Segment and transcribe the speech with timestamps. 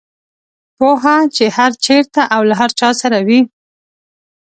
[0.77, 3.39] پوهه چې هر چېرته او له هر چا سره وي.